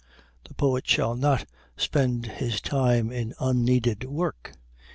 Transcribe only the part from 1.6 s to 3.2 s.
spend his time